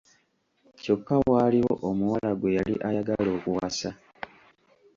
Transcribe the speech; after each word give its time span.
Kyokka 0.81 1.15
waaliwo 1.29 1.73
omuwala 1.89 2.31
gwe 2.39 2.49
yali 2.57 2.75
ayagala 2.87 3.29
okuwasa. 3.37 3.89